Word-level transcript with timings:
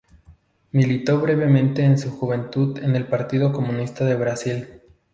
Militó 0.71 1.19
brevemente 1.19 1.83
en 1.83 1.99
su 1.99 2.09
juventud 2.09 2.79
en 2.79 2.95
el 2.95 3.05
Partido 3.05 3.53
Comunista 3.53 4.03
de 4.03 4.15
Brasil. 4.15 4.67